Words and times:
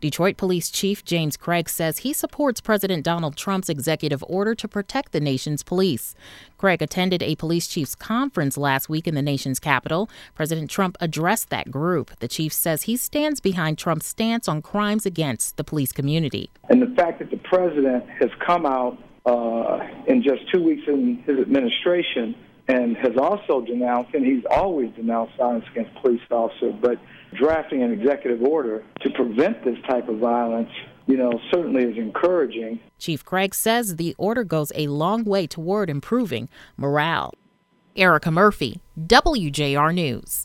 Detroit 0.00 0.38
Police 0.38 0.70
Chief 0.70 1.04
James 1.04 1.36
Craig 1.36 1.68
says 1.68 1.98
he 1.98 2.14
supports 2.14 2.62
President 2.62 3.04
Donald 3.04 3.36
Trump's 3.36 3.68
executive 3.68 4.24
order 4.26 4.54
to 4.54 4.66
protect 4.66 5.12
the 5.12 5.20
nation's 5.20 5.62
police. 5.62 6.14
Craig 6.56 6.80
attended 6.80 7.22
a 7.22 7.36
police 7.36 7.66
chiefs 7.66 7.94
conference 7.94 8.56
last 8.56 8.88
week 8.88 9.06
in 9.06 9.14
the 9.14 9.20
nation's 9.20 9.60
capital. 9.60 10.08
President 10.34 10.70
Trump 10.70 10.96
addressed 11.00 11.50
that 11.50 11.70
group. 11.70 12.18
The 12.20 12.28
chief 12.28 12.50
says 12.52 12.82
he 12.82 12.96
stands 12.96 13.40
behind 13.40 13.76
Trump's 13.76 14.06
stance 14.06 14.48
on 14.48 14.62
crimes 14.62 15.04
against 15.04 15.58
the 15.58 15.64
police 15.64 15.92
community. 15.92 16.48
And 16.70 16.80
the 16.80 16.94
fact 16.96 17.18
that 17.18 17.30
the 17.30 17.36
president 17.36 18.08
has 18.20 18.30
come 18.46 18.64
out 18.64 18.96
uh, 19.26 19.78
in 20.06 20.22
just 20.22 20.50
two 20.52 20.62
weeks 20.62 20.82
in 20.86 21.22
his 21.26 21.38
administration 21.38 22.34
and 22.68 22.96
has 22.96 23.16
also 23.18 23.60
denounced, 23.60 24.14
and 24.14 24.24
he's 24.24 24.44
always 24.50 24.90
denounced 24.94 25.36
violence 25.36 25.64
against 25.72 25.92
police 26.00 26.20
officers, 26.30 26.74
but 26.80 26.98
drafting 27.34 27.82
an 27.82 27.92
executive 27.92 28.42
order 28.42 28.84
to 29.00 29.10
prevent 29.10 29.64
this 29.64 29.76
type 29.88 30.08
of 30.08 30.18
violence, 30.18 30.70
you 31.06 31.16
know, 31.16 31.32
certainly 31.52 31.82
is 31.82 31.96
encouraging. 31.96 32.78
Chief 32.98 33.24
Craig 33.24 33.54
says 33.54 33.96
the 33.96 34.14
order 34.18 34.44
goes 34.44 34.70
a 34.76 34.86
long 34.86 35.24
way 35.24 35.46
toward 35.46 35.90
improving 35.90 36.48
morale. 36.76 37.34
Erica 37.96 38.30
Murphy, 38.30 38.80
WJR 38.98 39.92
News. 39.92 40.38